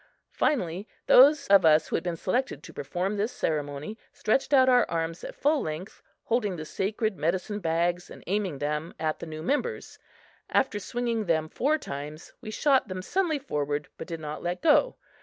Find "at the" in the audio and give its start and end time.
8.99-9.27